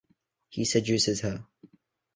[0.49, 1.45] He seduces her.